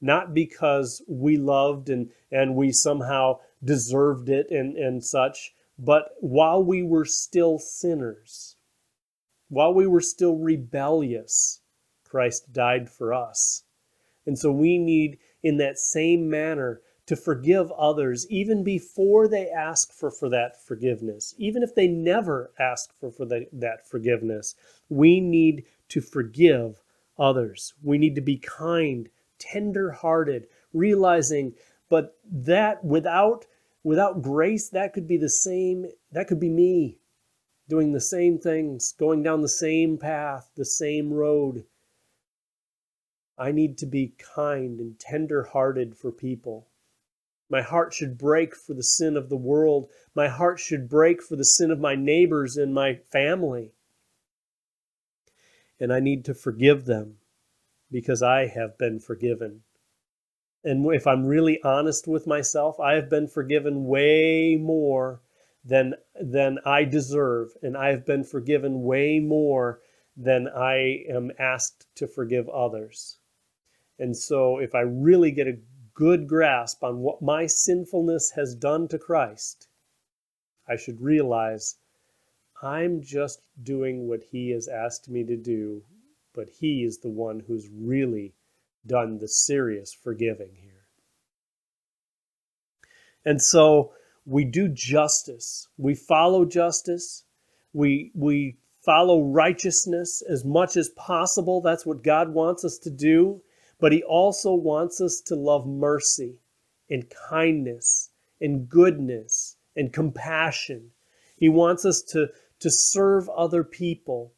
Not 0.00 0.34
because 0.34 1.02
we 1.08 1.36
loved 1.36 1.88
and, 1.88 2.10
and 2.30 2.56
we 2.56 2.72
somehow 2.72 3.40
deserved 3.62 4.28
it 4.28 4.50
and, 4.50 4.76
and 4.76 5.04
such, 5.04 5.54
but 5.78 6.10
while 6.20 6.62
we 6.62 6.82
were 6.82 7.04
still 7.04 7.58
sinners, 7.58 8.53
while 9.48 9.72
we 9.72 9.86
were 9.86 10.00
still 10.00 10.36
rebellious, 10.36 11.60
Christ 12.04 12.52
died 12.52 12.88
for 12.90 13.12
us. 13.12 13.64
And 14.26 14.38
so 14.38 14.50
we 14.50 14.78
need, 14.78 15.18
in 15.42 15.58
that 15.58 15.78
same 15.78 16.30
manner, 16.30 16.80
to 17.06 17.16
forgive 17.16 17.70
others 17.72 18.26
even 18.30 18.64
before 18.64 19.28
they 19.28 19.48
ask 19.48 19.92
for, 19.92 20.10
for 20.10 20.28
that 20.30 20.64
forgiveness. 20.64 21.34
Even 21.38 21.62
if 21.62 21.74
they 21.74 21.86
never 21.86 22.50
ask 22.58 22.92
for, 22.98 23.10
for 23.10 23.26
the, 23.26 23.46
that 23.52 23.86
forgiveness, 23.88 24.54
we 24.88 25.20
need 25.20 25.64
to 25.88 26.00
forgive 26.00 26.82
others. 27.18 27.74
We 27.82 27.98
need 27.98 28.14
to 28.14 28.22
be 28.22 28.38
kind, 28.38 29.08
tender 29.38 29.90
hearted, 29.90 30.46
realizing, 30.72 31.54
but 31.88 32.16
that 32.24 32.84
without 32.84 33.46
Without 33.86 34.22
grace, 34.22 34.70
that 34.70 34.94
could 34.94 35.06
be 35.06 35.18
the 35.18 35.28
same, 35.28 35.84
that 36.10 36.26
could 36.26 36.40
be 36.40 36.48
me 36.48 36.96
doing 37.68 37.92
the 37.92 38.00
same 38.00 38.38
things, 38.38 38.92
going 38.92 39.22
down 39.22 39.40
the 39.40 39.48
same 39.48 39.98
path, 39.98 40.50
the 40.56 40.64
same 40.64 41.12
road. 41.12 41.64
I 43.38 43.52
need 43.52 43.78
to 43.78 43.86
be 43.86 44.14
kind 44.18 44.78
and 44.80 44.98
tender 44.98 45.44
hearted 45.44 45.96
for 45.96 46.12
people. 46.12 46.68
My 47.50 47.62
heart 47.62 47.92
should 47.92 48.16
break 48.18 48.54
for 48.54 48.74
the 48.74 48.82
sin 48.82 49.16
of 49.16 49.28
the 49.28 49.36
world. 49.36 49.88
My 50.14 50.28
heart 50.28 50.58
should 50.58 50.88
break 50.88 51.22
for 51.22 51.36
the 51.36 51.44
sin 51.44 51.70
of 51.70 51.80
my 51.80 51.94
neighbors 51.94 52.56
and 52.56 52.72
my 52.72 52.94
family. 52.94 53.72
And 55.80 55.92
I 55.92 56.00
need 56.00 56.24
to 56.26 56.34
forgive 56.34 56.84
them 56.84 57.18
because 57.90 58.22
I 58.22 58.46
have 58.46 58.78
been 58.78 58.98
forgiven. 58.98 59.62
And 60.62 60.86
if 60.94 61.06
I'm 61.06 61.26
really 61.26 61.62
honest 61.62 62.08
with 62.08 62.26
myself, 62.26 62.80
I 62.80 62.94
have 62.94 63.10
been 63.10 63.28
forgiven 63.28 63.84
way 63.84 64.56
more 64.56 65.20
than 65.64 65.94
than 66.20 66.58
I 66.64 66.84
deserve, 66.84 67.56
and 67.62 67.76
I 67.76 67.88
have 67.88 68.04
been 68.04 68.24
forgiven 68.24 68.82
way 68.82 69.18
more 69.18 69.80
than 70.16 70.48
I 70.48 71.04
am 71.08 71.32
asked 71.38 71.86
to 71.96 72.06
forgive 72.06 72.48
others. 72.48 73.18
And 73.98 74.16
so 74.16 74.58
if 74.58 74.74
I 74.74 74.80
really 74.80 75.30
get 75.30 75.48
a 75.48 75.58
good 75.94 76.26
grasp 76.26 76.82
on 76.84 76.98
what 76.98 77.22
my 77.22 77.46
sinfulness 77.46 78.30
has 78.32 78.54
done 78.54 78.88
to 78.88 78.98
Christ, 78.98 79.68
I 80.68 80.76
should 80.76 81.00
realize 81.00 81.76
I'm 82.62 83.02
just 83.02 83.42
doing 83.62 84.08
what 84.08 84.22
he 84.22 84.50
has 84.50 84.68
asked 84.68 85.08
me 85.08 85.24
to 85.24 85.36
do, 85.36 85.82
but 86.32 86.48
he 86.48 86.84
is 86.84 86.98
the 86.98 87.10
one 87.10 87.40
who's 87.40 87.68
really 87.68 88.34
done 88.86 89.18
the 89.18 89.28
serious 89.28 89.92
forgiving 89.92 90.54
here. 90.60 90.86
And 93.24 93.40
so 93.40 93.92
we 94.26 94.44
do 94.44 94.68
justice. 94.68 95.68
We 95.76 95.94
follow 95.94 96.44
justice. 96.44 97.24
We 97.72 98.10
we 98.14 98.58
follow 98.84 99.22
righteousness 99.22 100.22
as 100.28 100.44
much 100.44 100.76
as 100.76 100.90
possible. 100.90 101.60
That's 101.60 101.86
what 101.86 102.02
God 102.02 102.30
wants 102.30 102.64
us 102.64 102.78
to 102.78 102.90
do. 102.90 103.42
But 103.78 103.92
He 103.92 104.02
also 104.02 104.54
wants 104.54 105.00
us 105.00 105.20
to 105.26 105.34
love 105.34 105.66
mercy 105.66 106.38
and 106.90 107.12
kindness 107.28 108.10
and 108.40 108.68
goodness 108.68 109.56
and 109.76 109.92
compassion. 109.92 110.90
He 111.36 111.48
wants 111.48 111.84
us 111.84 112.02
to, 112.12 112.28
to 112.60 112.70
serve 112.70 113.28
other 113.30 113.64
people, 113.64 114.32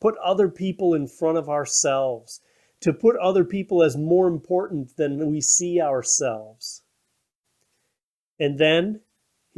put 0.00 0.16
other 0.18 0.48
people 0.48 0.94
in 0.94 1.06
front 1.06 1.38
of 1.38 1.48
ourselves, 1.48 2.40
to 2.80 2.92
put 2.92 3.16
other 3.16 3.44
people 3.44 3.82
as 3.82 3.96
more 3.96 4.26
important 4.26 4.96
than 4.96 5.30
we 5.30 5.40
see 5.40 5.80
ourselves. 5.80 6.82
And 8.38 8.58
then 8.58 9.00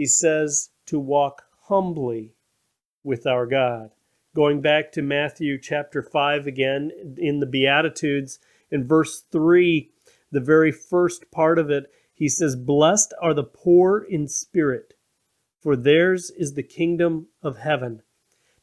he 0.02 0.06
says 0.06 0.70
to 0.84 0.98
walk 0.98 1.44
humbly 1.68 2.34
with 3.04 3.24
our 3.24 3.46
God. 3.46 3.92
Going 4.34 4.60
back 4.60 4.90
to 4.90 5.00
Matthew 5.00 5.60
chapter 5.60 6.02
5 6.02 6.44
again 6.48 7.14
in 7.18 7.38
the 7.38 7.46
Beatitudes, 7.46 8.40
in 8.68 8.84
verse 8.84 9.20
3, 9.30 9.92
the 10.32 10.40
very 10.40 10.72
first 10.72 11.30
part 11.30 11.56
of 11.56 11.70
it, 11.70 11.88
he 12.12 12.28
says, 12.28 12.56
Blessed 12.56 13.14
are 13.22 13.32
the 13.32 13.44
poor 13.44 14.00
in 14.00 14.26
spirit, 14.26 14.94
for 15.60 15.76
theirs 15.76 16.32
is 16.32 16.54
the 16.54 16.64
kingdom 16.64 17.28
of 17.40 17.58
heaven. 17.58 18.02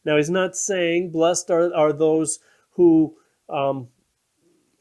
Now, 0.03 0.17
he's 0.17 0.29
not 0.29 0.57
saying 0.57 1.11
blessed 1.11 1.49
are, 1.49 1.73
are 1.73 1.93
those 1.93 2.39
who 2.71 3.15
um, 3.47 3.87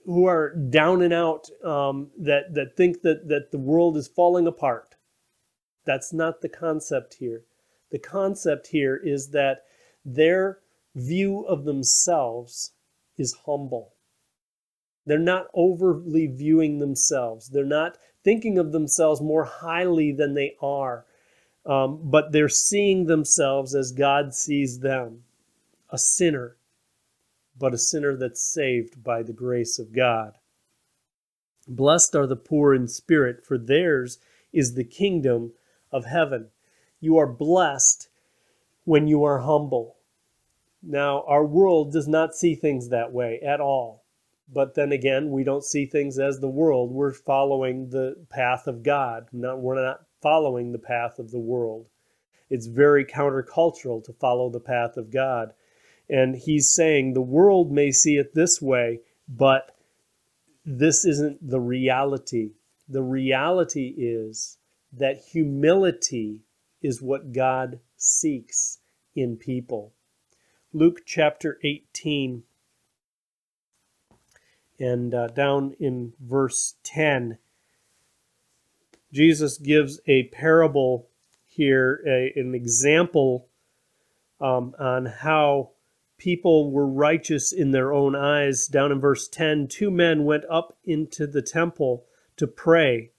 who 0.07 0.25
are 0.25 0.57
down 0.57 1.03
and 1.03 1.15
out 1.15 1.49
um, 1.65 2.11
that 2.19 2.53
that 2.55 2.77
think 2.77 3.03
that 3.03 3.29
that 3.29 3.53
the 3.53 3.59
world 3.59 3.97
is 3.97 4.09
falling 4.09 4.49
apart. 4.49 4.88
That's 5.89 6.13
not 6.13 6.43
the 6.43 6.51
concept 6.51 7.15
here. 7.15 7.45
The 7.91 7.99
concept 7.99 8.67
here 8.67 8.95
is 8.95 9.31
that 9.31 9.65
their 10.05 10.59
view 10.95 11.47
of 11.47 11.65
themselves 11.65 12.73
is 13.17 13.35
humble. 13.47 13.95
They're 15.07 15.19
not 15.19 15.47
overly 15.55 16.27
viewing 16.27 16.79
themselves. 16.79 17.49
They're 17.49 17.65
not 17.65 17.97
thinking 18.23 18.59
of 18.59 18.71
themselves 18.71 19.23
more 19.23 19.45
highly 19.45 20.13
than 20.13 20.35
they 20.35 20.57
are, 20.61 21.07
um, 21.65 22.01
but 22.11 22.33
they're 22.33 22.51
seeing 22.51 23.07
themselves 23.07 23.75
as 23.75 23.91
God 23.91 24.35
sees 24.35 24.81
them 24.81 25.23
a 25.89 25.97
sinner, 25.97 26.59
but 27.59 27.73
a 27.73 27.79
sinner 27.79 28.15
that's 28.15 28.43
saved 28.43 29.03
by 29.03 29.23
the 29.23 29.33
grace 29.33 29.79
of 29.79 29.95
God. 29.95 30.35
Blessed 31.67 32.15
are 32.15 32.27
the 32.27 32.37
poor 32.37 32.75
in 32.75 32.89
spirit, 32.89 33.43
for 33.43 33.57
theirs 33.57 34.19
is 34.53 34.75
the 34.75 34.85
kingdom 34.85 35.53
of 35.93 36.05
heaven. 36.05 36.49
You 37.01 37.19
are 37.19 37.27
blessed 37.27 38.09
when 38.85 39.07
you 39.07 39.25
are 39.25 39.39
humble. 39.39 39.97
Now, 40.83 41.25
our 41.27 41.45
world 41.45 41.93
does 41.93 42.09
not 42.09 42.35
see 42.35 42.55
things 42.55 42.89
that 42.89 43.13
way 43.13 43.41
at 43.41 43.61
all. 43.61 44.05
But 44.53 44.75
then 44.75 44.93
again, 44.93 45.31
we 45.31 45.45
don't 45.45 45.65
see 45.65 45.85
things 45.85 46.19
as 46.19 46.41
the 46.41 46.49
world. 46.49 46.91
We're 46.91 47.13
following 47.13 47.91
the 47.91 48.17
path 48.31 48.67
of 48.67 48.83
God. 48.83 49.29
Not, 49.33 49.61
we're 49.61 49.83
not 49.83 50.07
following 50.23 50.73
the 50.73 50.79
path 50.79 51.19
of 51.19 51.31
the 51.31 51.39
world. 51.39 51.87
It's 52.49 52.67
very 52.67 53.05
countercultural 53.05 54.03
to 54.05 54.13
follow 54.15 54.49
the 54.49 54.61
path 54.61 54.97
of 54.97 55.11
God. 55.11 55.53
And 56.09 56.35
he's 56.35 56.75
saying 56.75 57.13
the 57.13 57.21
world 57.21 57.71
may 57.71 57.91
see 57.91 58.17
it 58.17 58.35
this 58.35 58.63
way, 58.63 59.01
but 59.29 59.77
this 60.65 61.05
isn't 61.05 61.47
the 61.47 61.61
reality. 61.61 62.53
The 62.89 63.03
reality 63.03 63.95
is 63.99 64.58
that 64.93 65.21
humility 65.33 66.41
is 66.83 67.03
what 67.03 67.33
God 67.33 67.81
seeks 67.97 68.79
in 69.15 69.37
people. 69.37 69.93
Luke 70.73 71.01
chapter 71.05 71.59
18 71.65 72.45
and 74.79 75.15
uh, 75.15 75.27
down 75.29 75.75
in 75.81 76.13
verse 76.21 76.77
10, 76.85 77.39
Jesus 79.13 79.59
gives 79.59 80.01
a 80.07 80.25
parable 80.25 81.09
here, 81.47 82.01
a, 82.07 82.33
an 82.39 82.55
example 82.55 83.49
um, 84.41 84.75
on 84.79 85.07
how 85.07 85.71
people 86.19 86.71
were 86.71 86.87
righteous 86.87 87.53
in 87.53 87.71
their 87.73 87.93
own 87.93 88.15
eyes. 88.15 88.67
Down 88.67 88.93
in 88.93 89.01
verse 89.01 89.27
10, 89.29 89.69
two 89.69 89.91
men 89.91 90.25
went 90.25 90.45
up 90.51 90.77
into 90.85 91.27
the 91.27 91.43
temple 91.43 92.05
to 92.37 92.47
pray, 92.47 93.11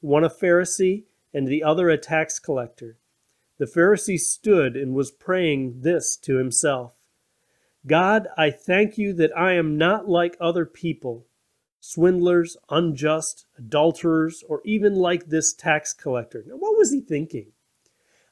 one 0.00 0.24
a 0.24 0.28
Pharisee 0.28 1.04
and 1.36 1.46
the 1.46 1.62
other 1.62 1.90
a 1.90 1.98
tax 1.98 2.38
collector. 2.38 2.96
The 3.58 3.66
Pharisee 3.66 4.18
stood 4.18 4.74
and 4.74 4.94
was 4.94 5.10
praying 5.10 5.82
this 5.82 6.16
to 6.22 6.38
himself 6.38 6.94
God, 7.86 8.26
I 8.38 8.50
thank 8.50 8.96
you 8.96 9.12
that 9.12 9.36
I 9.36 9.52
am 9.52 9.76
not 9.76 10.08
like 10.08 10.36
other 10.40 10.64
people, 10.64 11.26
swindlers, 11.78 12.56
unjust, 12.70 13.44
adulterers, 13.58 14.42
or 14.48 14.62
even 14.64 14.94
like 14.94 15.26
this 15.26 15.52
tax 15.52 15.92
collector. 15.92 16.42
Now, 16.46 16.56
what 16.56 16.76
was 16.78 16.90
he 16.90 17.00
thinking? 17.00 17.52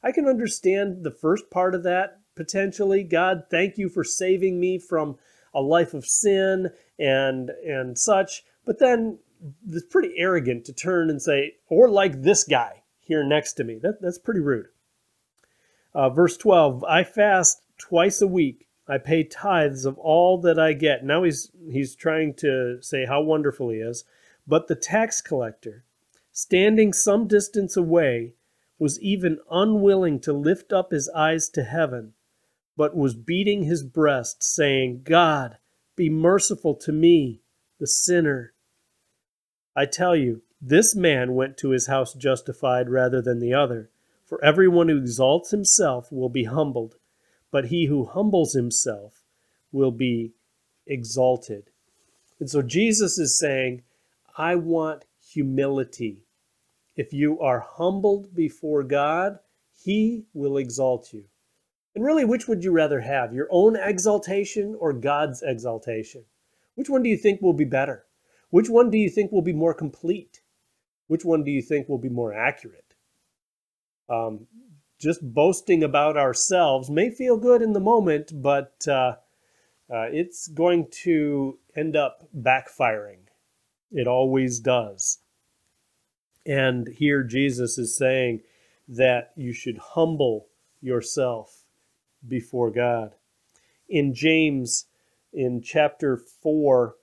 I 0.02 0.10
can 0.10 0.26
understand 0.26 1.04
the 1.04 1.12
first 1.12 1.50
part 1.50 1.74
of 1.74 1.82
that 1.82 2.20
potentially. 2.34 3.04
God, 3.04 3.44
thank 3.50 3.76
you 3.76 3.90
for 3.90 4.02
saving 4.02 4.58
me 4.58 4.78
from 4.78 5.18
a 5.52 5.60
life 5.60 5.92
of 5.92 6.06
sin 6.06 6.70
and 6.98 7.50
and 7.50 7.98
such. 7.98 8.44
But 8.64 8.78
then 8.78 9.18
it's 9.70 9.84
pretty 9.84 10.14
arrogant 10.16 10.64
to 10.64 10.72
turn 10.72 11.10
and 11.10 11.20
say, 11.20 11.56
or 11.68 11.90
like 11.90 12.22
this 12.22 12.44
guy 12.44 12.80
here 13.04 13.24
next 13.24 13.54
to 13.54 13.64
me. 13.64 13.78
That, 13.82 14.00
that's 14.00 14.18
pretty 14.18 14.40
rude. 14.40 14.66
Uh, 15.94 16.10
verse 16.10 16.36
12 16.36 16.82
I 16.84 17.04
fast 17.04 17.62
twice 17.78 18.20
a 18.20 18.26
week. 18.26 18.66
I 18.86 18.98
pay 18.98 19.24
tithes 19.24 19.84
of 19.84 19.98
all 19.98 20.38
that 20.42 20.58
I 20.58 20.72
get. 20.72 21.04
Now 21.04 21.22
he's 21.22 21.50
he's 21.70 21.94
trying 21.94 22.34
to 22.34 22.82
say 22.82 23.06
how 23.06 23.22
wonderful 23.22 23.70
he 23.70 23.78
is. 23.78 24.04
But 24.46 24.68
the 24.68 24.74
tax 24.74 25.22
collector, 25.22 25.84
standing 26.32 26.92
some 26.92 27.26
distance 27.26 27.76
away, 27.76 28.34
was 28.78 29.00
even 29.00 29.38
unwilling 29.50 30.20
to 30.20 30.32
lift 30.32 30.72
up 30.72 30.90
his 30.90 31.08
eyes 31.10 31.48
to 31.50 31.62
heaven, 31.62 32.12
but 32.76 32.96
was 32.96 33.14
beating 33.14 33.62
his 33.64 33.82
breast, 33.82 34.42
saying, 34.42 35.02
God, 35.04 35.56
be 35.96 36.10
merciful 36.10 36.74
to 36.74 36.92
me, 36.92 37.40
the 37.78 37.86
sinner. 37.86 38.52
I 39.74 39.86
tell 39.86 40.14
you, 40.14 40.42
this 40.66 40.94
man 40.94 41.34
went 41.34 41.56
to 41.58 41.70
his 41.70 41.86
house 41.86 42.14
justified 42.14 42.88
rather 42.88 43.20
than 43.20 43.38
the 43.38 43.54
other. 43.54 43.90
For 44.24 44.42
everyone 44.44 44.88
who 44.88 44.98
exalts 44.98 45.50
himself 45.50 46.10
will 46.10 46.30
be 46.30 46.44
humbled 46.44 46.96
but 47.54 47.66
he 47.66 47.86
who 47.86 48.04
humbles 48.04 48.52
himself 48.54 49.22
will 49.70 49.92
be 49.92 50.32
exalted. 50.88 51.70
And 52.40 52.50
so 52.50 52.62
Jesus 52.62 53.16
is 53.16 53.38
saying, 53.38 53.82
I 54.36 54.56
want 54.56 55.04
humility. 55.24 56.24
If 56.96 57.12
you 57.12 57.38
are 57.38 57.60
humbled 57.60 58.34
before 58.34 58.82
God, 58.82 59.38
he 59.84 60.24
will 60.34 60.56
exalt 60.56 61.12
you. 61.12 61.26
And 61.94 62.04
really, 62.04 62.24
which 62.24 62.48
would 62.48 62.64
you 62.64 62.72
rather 62.72 63.02
have, 63.02 63.32
your 63.32 63.46
own 63.52 63.76
exaltation 63.76 64.76
or 64.80 64.92
God's 64.92 65.40
exaltation? 65.40 66.24
Which 66.74 66.90
one 66.90 67.04
do 67.04 67.08
you 67.08 67.16
think 67.16 67.40
will 67.40 67.52
be 67.52 67.64
better? 67.64 68.04
Which 68.50 68.68
one 68.68 68.90
do 68.90 68.98
you 68.98 69.08
think 69.08 69.30
will 69.30 69.42
be 69.42 69.52
more 69.52 69.74
complete? 69.74 70.40
Which 71.06 71.24
one 71.24 71.44
do 71.44 71.50
you 71.50 71.62
think 71.62 71.88
will 71.88 71.98
be 71.98 72.08
more 72.08 72.32
accurate? 72.32 72.94
Um, 74.08 74.46
just 74.98 75.20
boasting 75.22 75.82
about 75.82 76.16
ourselves 76.16 76.90
may 76.90 77.10
feel 77.10 77.36
good 77.36 77.62
in 77.62 77.72
the 77.72 77.80
moment, 77.80 78.32
but 78.34 78.72
uh, 78.88 79.16
uh, 79.92 80.08
it's 80.10 80.48
going 80.48 80.88
to 81.02 81.58
end 81.76 81.96
up 81.96 82.28
backfiring. 82.36 83.26
It 83.90 84.06
always 84.06 84.60
does. 84.60 85.18
And 86.46 86.88
here 86.88 87.22
Jesus 87.22 87.78
is 87.78 87.96
saying 87.96 88.42
that 88.88 89.32
you 89.36 89.52
should 89.52 89.78
humble 89.78 90.48
yourself 90.80 91.64
before 92.26 92.70
God. 92.70 93.14
In 93.88 94.14
James, 94.14 94.86
in 95.32 95.62
chapter 95.62 96.16
4, 96.16 96.96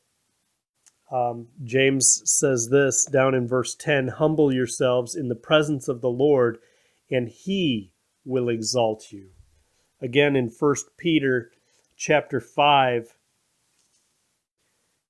um, 1.12 1.47
James 1.63 2.21
says 2.26 2.69
this 2.69 3.06
down 3.06 3.36
in 3.36 3.47
verse 3.47 3.76
10 3.76 4.08
Humble 4.08 4.54
yourselves 4.54 5.13
in 5.13 5.28
the 5.28 5.36
presence 5.36 5.88
of 5.88 6.00
the 6.00 6.10
Lord 6.10 6.58
and 7.10 7.28
he 7.28 7.91
will 8.24 8.47
exalt 8.47 9.12
you. 9.12 9.32
Again 10.02 10.36
in 10.38 10.47
1 10.47 10.76
Peter 10.97 11.52
chapter 11.97 12.39
5 12.39 13.17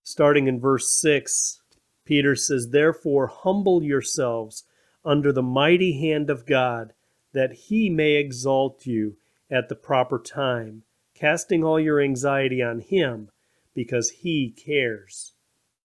starting 0.04 0.48
in 0.48 0.60
verse 0.60 0.92
6, 1.00 1.62
Peter 2.04 2.36
says, 2.36 2.70
"Therefore 2.70 3.28
humble 3.28 3.84
yourselves 3.84 4.64
under 5.06 5.32
the 5.32 5.44
mighty 5.44 6.00
hand 6.00 6.30
of 6.30 6.48
God, 6.48 6.94
that 7.34 7.54
he 7.54 7.90
may 7.90 8.16
exalt 8.16 8.88
you 8.88 9.18
at 9.50 9.70
the 9.70 9.76
proper 9.76 10.20
time, 10.20 10.84
casting 11.14 11.64
all 11.64 11.80
your 11.80 12.02
anxiety 12.02 12.62
on 12.62 12.80
him, 12.80 13.30
because 13.74 14.10
he 14.10 14.50
cares 14.50 15.34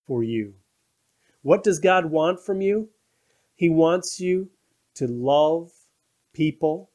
for 0.07 0.23
you." 0.23 0.55
What 1.42 1.62
does 1.62 1.79
God 1.79 2.11
want 2.11 2.40
from 2.40 2.61
you? 2.61 2.90
He 3.55 3.69
wants 3.69 4.21
you 4.21 4.51
to 4.95 5.07
love 5.07 5.73
people. 6.33 6.90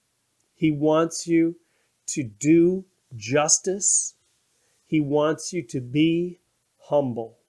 He 0.54 0.72
wants 0.72 1.28
you 1.28 1.56
to 2.08 2.24
do 2.24 2.86
justice. 3.16 4.16
He 4.86 5.00
wants 5.00 5.54
you 5.54 5.64
to 5.64 5.80
be 5.82 6.40
humble. 6.78 7.40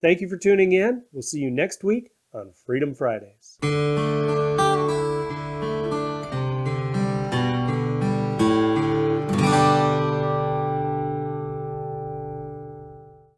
Thank 0.00 0.20
you 0.20 0.28
for 0.28 0.38
tuning 0.38 0.72
in. 0.72 1.04
We'll 1.12 1.22
see 1.22 1.40
you 1.40 1.50
next 1.50 1.84
week 1.84 2.12
on 2.32 2.52
Freedom 2.52 2.94
Fridays. 2.94 3.58